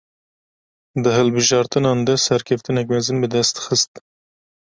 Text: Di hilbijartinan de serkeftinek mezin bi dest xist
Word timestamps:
Di 1.03 1.09
hilbijartinan 1.15 2.01
de 2.07 2.15
serkeftinek 2.25 2.87
mezin 2.95 3.21
bi 3.21 3.27
dest 3.35 3.55
xist 3.65 3.91